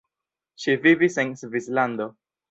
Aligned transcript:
Ŝi 0.63 0.73
vivis 0.85 1.17
en 1.25 1.33
Svislando. 1.41 2.09